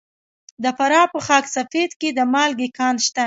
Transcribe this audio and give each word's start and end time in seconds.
د 0.63 0.65
فراه 0.77 1.05
په 1.13 1.19
خاک 1.25 1.45
سفید 1.55 1.91
کې 1.99 2.09
د 2.17 2.19
مالګې 2.33 2.67
کان 2.77 2.95
شته. 3.05 3.19